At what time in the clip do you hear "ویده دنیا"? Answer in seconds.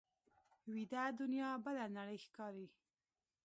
0.73-1.49